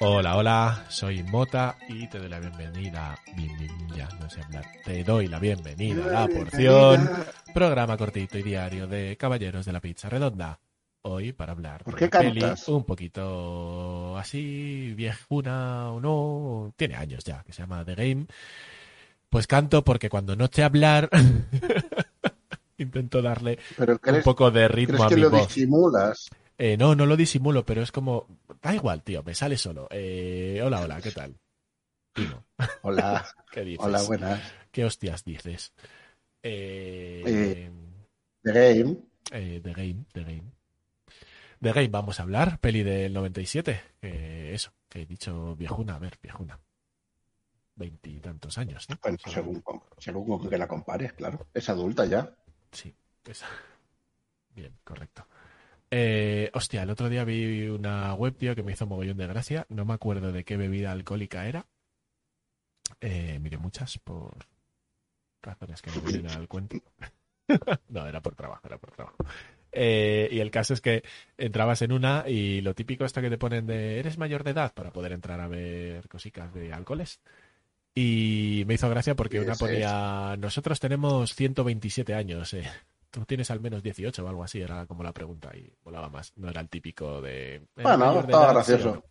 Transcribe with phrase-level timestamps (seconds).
[0.00, 3.18] Hola, hola, soy Mota y te doy la bienvenida.
[3.36, 4.64] Bienvenida, no sé hablar.
[4.84, 7.10] Te doy la bienvenida a la porción,
[7.52, 10.58] programa cortito y diario de Caballeros de la Pizza Redonda.
[11.02, 17.42] Hoy para hablar ¿Por de peli un poquito así, viejuna o no, tiene años ya,
[17.42, 18.26] que se llama The Game.
[19.28, 21.10] Pues canto porque cuando no sé hablar
[22.82, 25.54] intento darle Pero un crees, poco de crees ritmo a que mi lo voz.
[25.54, 26.28] disimulas.
[26.58, 28.26] Eh, no, no lo disimulo, pero es como.
[28.62, 29.88] Da igual, tío, me sale solo.
[29.90, 31.38] Eh, hola, hola, ¿qué tal?
[32.14, 32.44] Timo,
[32.82, 33.86] Hola, ¿qué dices?
[33.86, 34.56] hola, buenas.
[34.70, 35.72] ¿Qué hostias dices?
[36.42, 37.70] Eh.
[38.42, 38.96] The Game.
[39.32, 40.52] eh, The Game, The Game.
[41.60, 43.80] The Game, vamos a hablar, peli del 97.
[44.02, 46.58] Eh, eso, que he dicho viejuna, a ver, viejuna.
[47.74, 48.98] Veintitantos años, ¿no?
[49.02, 49.62] Bueno, según,
[49.98, 51.46] según con que la compares, claro.
[51.54, 52.34] Es adulta ya.
[52.72, 53.46] Sí, esa.
[54.54, 55.26] Bien, correcto.
[55.90, 59.66] Eh, hostia, el otro día vi una web, tío, que me hizo mogollón de gracia.
[59.68, 61.66] No me acuerdo de qué bebida alcohólica era.
[63.00, 64.36] Eh, miré muchas por
[65.42, 66.76] razones que no vienen al cuento.
[67.88, 69.16] no, era por trabajo, era por trabajo.
[69.72, 71.04] Eh, y el caso es que
[71.38, 74.74] entrabas en una y lo típico esto que te ponen de eres mayor de edad
[74.74, 77.20] para poder entrar a ver cositas de alcoholes.
[77.94, 82.64] Y me hizo gracia porque una ponía, nosotros tenemos 127 años, eh.
[83.10, 86.32] tú tienes al menos 18 o algo así, era como la pregunta y volaba más.
[86.36, 87.54] No era el típico de...
[87.56, 89.04] ¿eres Bueno, estaba edad, gracioso.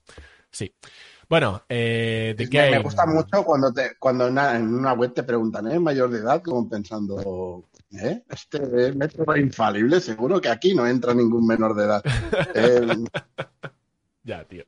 [0.52, 0.74] Sí.
[1.28, 2.84] Bueno, eh, The Es- me, Game.
[2.84, 5.80] gusta mucho cuando, te, cuando en, una, en una web te preguntan, ¿eh?
[5.80, 8.24] Mayor de edad, como pensando, ¿eh?
[8.30, 12.04] Este método infalible, seguro que aquí no entra ningún menor de edad.
[12.56, 12.88] Eh,
[14.24, 14.64] Ya, tío.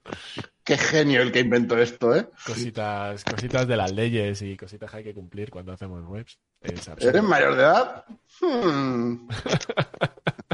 [0.63, 2.27] Qué genio el que inventó esto, ¿eh?
[2.45, 6.39] Cositas, cositas de las leyes y cositas que hay que cumplir cuando hacemos webs.
[6.61, 8.05] ¿Eres mayor de edad?
[8.39, 9.27] Hmm.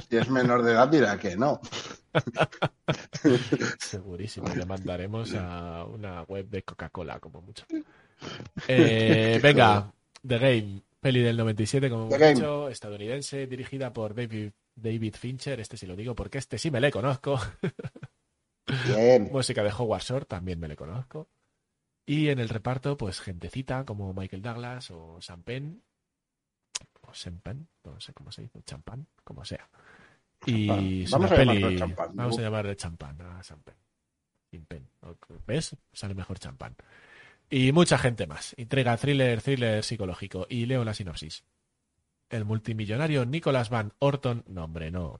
[0.09, 1.59] Si es menor de edad, dirá que no.
[3.79, 7.65] Segurísimo, le mandaremos a una web de Coca-Cola, como mucho.
[8.67, 9.91] Eh, venga,
[10.25, 15.59] The Game, peli del 97, como hemos dicho, estadounidense, dirigida por David, David Fincher.
[15.59, 17.39] Este sí lo digo porque este sí me le conozco.
[18.97, 19.29] Bien.
[19.31, 21.29] Música de Howard Shore, también me le conozco.
[22.05, 25.83] Y en el reparto, pues gentecita como Michael Douglas o Sam Penn.
[27.01, 29.69] O Sam Penn, no sé cómo se dice, champán, como sea.
[30.45, 31.55] Y Vamos a peli.
[31.55, 32.23] llamarlo champán, ¿no?
[32.23, 33.75] Vamos a llamarle champán a Sam Penn.
[35.45, 35.75] ¿Ves?
[35.91, 36.75] Sale mejor champán.
[37.49, 38.53] Y mucha gente más.
[38.57, 40.47] Intriga, thriller, thriller psicológico.
[40.49, 41.43] Y leo la sinopsis.
[42.29, 44.43] El multimillonario Nicholas Van Orton.
[44.47, 45.17] No, hombre, no.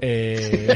[0.00, 0.74] Eh...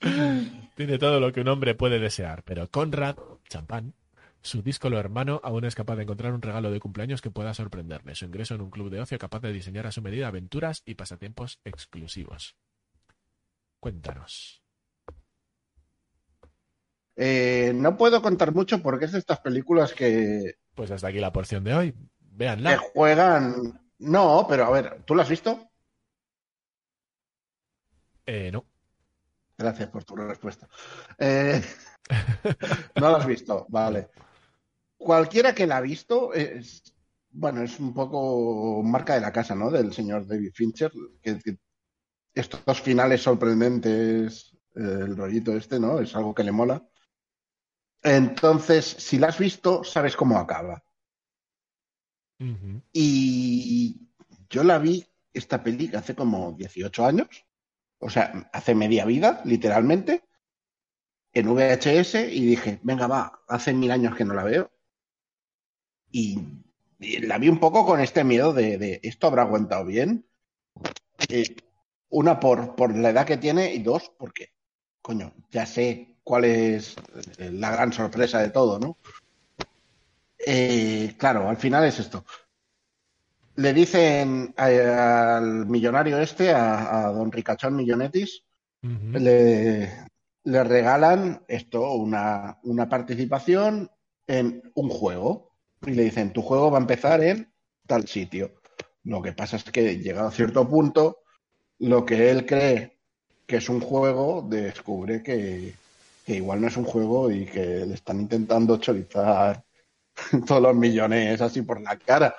[0.76, 3.16] Tiene todo lo que un hombre puede desear, pero Conrad,
[3.48, 3.94] champán,
[4.42, 8.14] su díscolo hermano, aún es capaz de encontrar un regalo de cumpleaños que pueda sorprenderle.
[8.14, 10.94] Su ingreso en un club de ocio capaz de diseñar a su medida aventuras y
[10.96, 12.56] pasatiempos exclusivos.
[13.80, 14.62] Cuéntanos.
[17.16, 21.32] Eh, no puedo contar mucho porque es de estas películas que, Pues hasta aquí la
[21.32, 21.92] porción de hoy.
[21.92, 22.76] que Véanla.
[22.92, 23.83] juegan.
[24.04, 25.70] No, pero a ver, ¿tú la has visto?
[28.26, 28.66] Eh, no.
[29.56, 30.68] Gracias por tu respuesta.
[31.18, 31.62] Eh,
[33.00, 34.10] no la has visto, vale.
[34.96, 36.82] Cualquiera que la ha visto es,
[37.30, 39.70] bueno, es un poco marca de la casa, ¿no?
[39.70, 40.92] Del señor David Fincher,
[41.22, 41.58] que, que
[42.34, 45.98] estos finales sorprendentes, eh, el rollito este, ¿no?
[45.98, 46.86] Es algo que le mola.
[48.02, 50.82] Entonces, si la has visto, sabes cómo acaba.
[52.92, 54.08] Y
[54.50, 57.46] yo la vi, esta peli, hace como 18 años,
[57.98, 60.24] o sea, hace media vida, literalmente,
[61.32, 64.70] en VHS y dije, venga, va, hace mil años que no la veo.
[66.10, 66.38] Y,
[66.98, 70.26] la vi un poco con este miedo de, ¿esto habrá aguantado bien?
[71.28, 71.56] Eh,
[72.08, 74.54] una, por, por la edad que tiene y dos, porque,
[75.02, 76.96] coño, ya sé cuál es
[77.38, 78.98] la gran sorpresa de todo, ¿no?
[80.46, 82.24] Eh, claro, al final es esto.
[83.56, 88.42] Le dicen a- al millonario este, a, a don Ricachón Millonetis,
[89.20, 90.06] le,
[90.44, 93.90] le regalan esto, una, una participación
[94.26, 95.52] en un juego.
[95.86, 97.52] Y le dicen, tu juego va a empezar en
[97.86, 98.52] tal sitio.
[99.04, 101.20] Lo que pasa es que llegado a cierto punto,
[101.78, 102.98] lo que él cree
[103.46, 105.74] que es un juego, descubre que,
[106.26, 109.63] que igual no es un juego y que le están intentando chorizar
[110.46, 112.34] todos los millones así por la cara.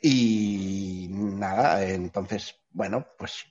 [0.00, 3.44] Y nada, entonces, bueno, pues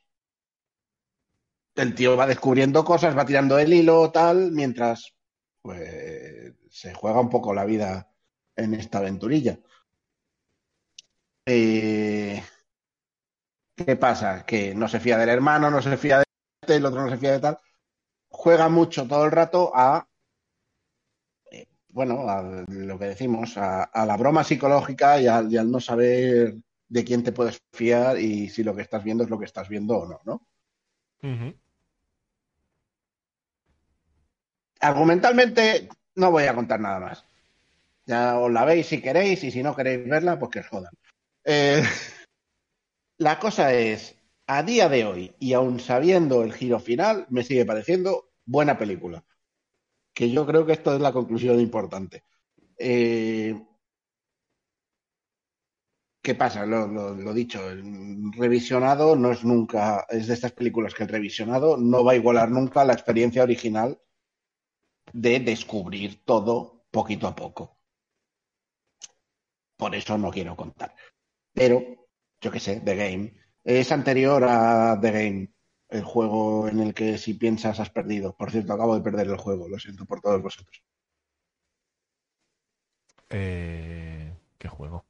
[1.75, 5.15] el tío va descubriendo cosas, va tirando el hilo, tal, mientras
[5.61, 8.09] pues se juega un poco la vida
[8.55, 9.57] en esta aventurilla.
[11.45, 12.41] Eh,
[13.75, 14.45] ¿Qué pasa?
[14.45, 16.25] Que no se fía del hermano, no se fía de
[16.61, 17.59] este, el otro no se fía de tal.
[18.29, 20.07] Juega mucho todo el rato a,
[21.95, 25.79] bueno, a lo que decimos, a, a la broma psicológica y al, y al no
[25.79, 26.55] saber
[26.89, 29.69] de quién te puedes fiar y si lo que estás viendo es lo que estás
[29.69, 30.45] viendo o no, ¿no?
[34.81, 37.25] Argumentalmente no voy a contar nada más.
[38.05, 40.91] Ya os la veis si queréis y si no queréis verla, pues que os jodan.
[41.45, 41.81] Eh,
[43.19, 47.65] la cosa es, a día de hoy, y aún sabiendo el giro final, me sigue
[47.65, 49.23] pareciendo buena película.
[50.15, 52.23] Que yo creo que esto es la conclusión importante.
[52.79, 53.53] Eh,
[56.25, 56.65] ¿Qué pasa?
[56.65, 57.59] Lo, dicho,
[58.35, 62.49] revisionado no es nunca, es de estas películas que el revisionado no va a igualar
[62.49, 64.01] nunca la experiencia original
[65.13, 67.77] de descubrir todo poquito a poco.
[69.77, 70.95] Por eso no quiero contar.
[71.53, 71.83] Pero,
[72.41, 73.33] yo qué sé, The Game
[73.63, 75.53] es anterior a The Game,
[75.89, 78.35] el juego en el que si piensas has perdido.
[78.35, 80.83] Por cierto, acabo de perder el juego, lo siento por todos vosotros.
[83.29, 85.05] Eh, ¿Qué juego?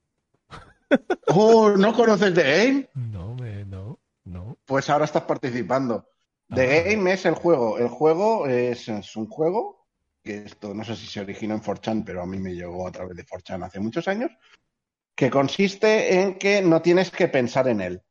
[1.28, 2.90] Oh, ¿no conoces The Game?
[2.94, 4.58] No, me, no, no.
[4.66, 6.08] Pues ahora estás participando.
[6.54, 6.84] The Ah.
[6.94, 7.78] Game es el juego.
[7.80, 9.88] El juego es, es un juego
[10.24, 12.92] que esto no sé si se originó en 4chan, pero a mí me llegó a
[12.92, 14.32] través de 4chan hace muchos años,
[15.16, 18.02] que consiste en que no tienes que pensar en él.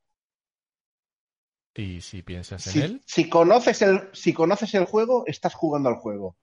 [1.76, 5.88] Y si piensas en Si, él, si conoces el, si conoces el juego, estás jugando
[5.88, 6.36] al juego.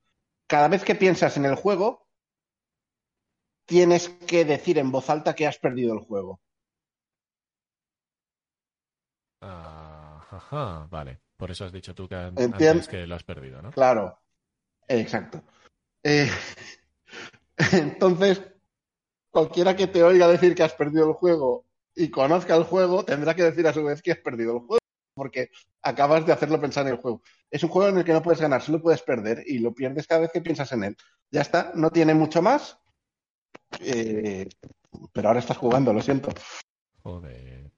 [0.48, 2.08] Cada vez que piensas en el juego,
[3.66, 6.42] tienes que decir en voz alta que has perdido el juego.
[9.42, 11.20] ajá, vale.
[11.38, 13.72] Por eso has dicho tú que Entien- antes que lo has perdido, ¿no?
[13.72, 14.20] Claro,
[14.88, 15.42] exacto.
[16.04, 16.30] Eh,
[17.72, 18.42] entonces,
[19.32, 23.36] cualquiera que te oiga decir que has perdido el juego y conozca el juego, tendrá
[23.36, 24.81] que decir a su vez que has perdido el juego,
[25.22, 25.52] porque
[25.84, 27.22] acabas de hacerlo pensar en el juego.
[27.52, 30.08] Es un juego en el que no puedes ganar, solo puedes perder, y lo pierdes
[30.08, 30.98] cada vez que piensas en él.
[31.30, 32.80] Ya está, no tiene mucho más.
[33.82, 34.50] Eh,
[35.14, 36.34] pero ahora estás jugando, lo siento.
[37.04, 37.70] Joder.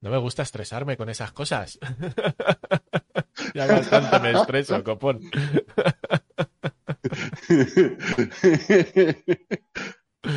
[0.00, 1.78] No me gusta estresarme con esas cosas.
[3.54, 5.20] ya bastante me estreso, copón.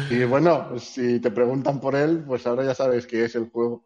[0.10, 3.86] y bueno, si te preguntan por él, pues ahora ya sabes que es el juego.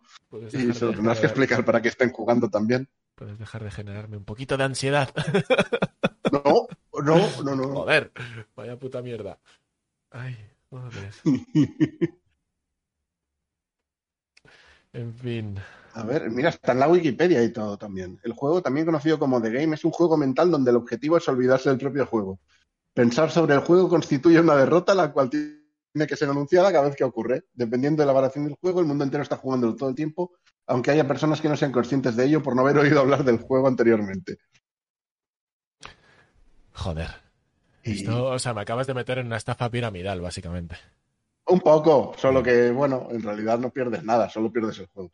[0.51, 2.89] Y se lo tendrás que explicar para que estén jugando también.
[3.15, 5.09] puedes dejar de generarme un poquito de ansiedad.
[6.31, 6.67] No,
[7.03, 7.67] no, no, no.
[7.75, 8.11] Joder,
[8.55, 9.37] vaya puta mierda.
[10.09, 10.35] Ay,
[10.69, 11.11] joder.
[14.93, 15.55] En fin.
[15.95, 18.19] A ver, mira, está en la Wikipedia y todo también.
[18.23, 21.27] El juego, también conocido como The Game, es un juego mental donde el objetivo es
[21.27, 22.39] olvidarse del propio juego.
[22.93, 25.62] Pensar sobre el juego constituye una derrota, la cual tiene
[25.93, 27.45] que ser anunciada cada vez que ocurre.
[27.53, 30.31] Dependiendo de la variación del juego, el mundo entero está jugándolo todo el tiempo,
[30.67, 33.37] aunque haya personas que no sean conscientes de ello por no haber oído hablar del
[33.39, 34.37] juego anteriormente.
[36.73, 37.09] Joder.
[37.83, 40.75] Y- Esto, o sea, me acabas de meter en una estafa piramidal, básicamente.
[41.45, 45.11] Un poco, solo que, bueno, en realidad no pierdes nada, solo pierdes el juego.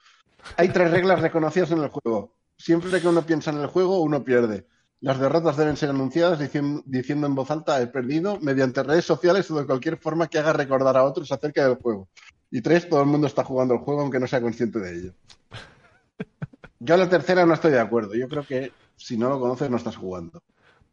[0.58, 2.36] Hay tres reglas reconocidas en el juego.
[2.56, 4.68] Siempre que uno piensa en el juego, uno pierde.
[5.01, 9.50] Las derrotas deben ser anunciadas diciendo, diciendo en voz alta he perdido mediante redes sociales
[9.50, 12.10] o de cualquier forma que haga recordar a otros acerca del juego.
[12.51, 15.13] Y tres, todo el mundo está jugando el juego aunque no sea consciente de ello.
[16.80, 18.16] Yo a la tercera no estoy de acuerdo.
[18.16, 20.42] Yo creo que si no lo conoces no estás jugando.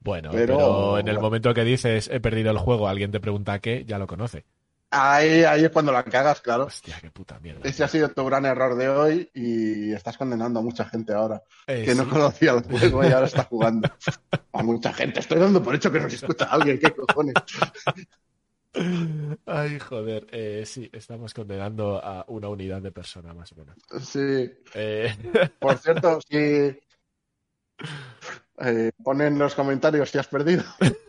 [0.00, 3.58] Bueno, pero, Pero- en el momento que dices he perdido el juego, alguien te pregunta
[3.58, 4.44] qué, ya lo conoce.
[4.90, 6.64] Ahí, ahí es cuando la cagas, claro.
[6.64, 7.60] Hostia, qué puta mierda.
[7.68, 11.42] Ese ha sido tu gran error de hoy y estás condenando a mucha gente ahora.
[11.66, 13.88] Eh, que no conocía el juego y ahora está jugando.
[14.52, 15.20] A mucha gente.
[15.20, 16.78] Estoy dando por hecho que nos escucha alguien.
[16.78, 17.34] ¿Qué cojones?
[19.46, 20.26] Ay, joder.
[20.30, 23.76] Eh, sí, estamos condenando a una unidad de persona, más o menos.
[24.02, 24.50] Sí.
[24.74, 25.14] Eh,
[25.58, 26.36] Por cierto, si
[28.58, 30.64] eh, pon en los comentarios si has perdido.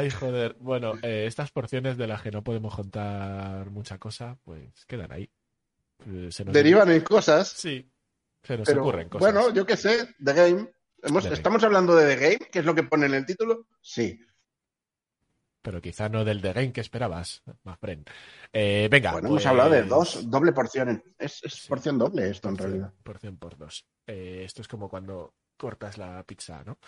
[0.00, 0.56] Ay, joder.
[0.60, 5.30] Bueno, eh, estas porciones de las que no podemos contar mucha cosa, pues quedan ahí.
[6.06, 7.48] Eh, se nos- Derivan en cosas.
[7.48, 7.90] Sí,
[8.42, 9.32] se nos Pero ocurren cosas.
[9.32, 10.70] bueno, yo qué sé, The Game.
[11.02, 11.34] Hemos- The Game.
[11.34, 12.50] ¿Estamos hablando de The Game?
[12.50, 13.66] que es lo que pone en el título?
[13.82, 14.18] Sí.
[15.62, 18.08] Pero quizá no del The Game que esperabas, más friend.
[18.52, 19.12] Eh, venga.
[19.12, 21.02] Bueno, pues- hemos hablado de dos, doble porción.
[21.18, 21.68] Es, es Sí.
[21.68, 22.94] porción doble esto en Porción- realidad.
[23.02, 23.84] Porción por dos.
[24.06, 26.78] Eh, esto es como cuando cortas la pizza, ¿no?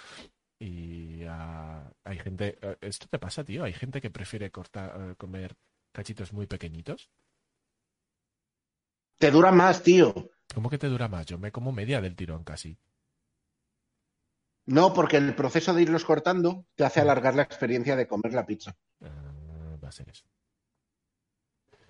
[0.62, 2.56] Y ah, hay gente.
[2.62, 3.64] eh, ¿Esto te pasa, tío?
[3.64, 5.56] Hay gente que prefiere cortar, eh, comer
[5.90, 7.10] cachitos muy pequeñitos.
[9.18, 10.14] Te dura más, tío.
[10.54, 11.26] ¿Cómo que te dura más?
[11.26, 12.78] Yo me como media del tirón casi.
[14.66, 18.46] No, porque el proceso de irlos cortando te hace alargar la experiencia de comer la
[18.46, 18.76] pizza.
[19.00, 20.24] Ah, va a ser eso.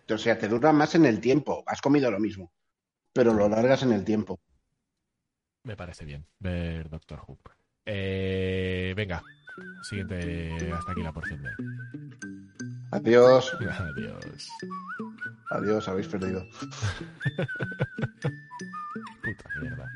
[0.08, 1.62] O sea, te dura más en el tiempo.
[1.66, 2.50] Has comido lo mismo,
[3.12, 4.40] pero lo largas en el tiempo.
[5.62, 7.38] Me parece bien ver Doctor Who.
[7.84, 9.22] Eh, venga,
[9.82, 11.50] siguiente, hasta aquí la porción de.
[12.92, 13.52] Adiós.
[13.60, 14.50] Adiós.
[15.50, 16.46] Adiós, habéis perdido.
[19.22, 19.86] Puta mierda.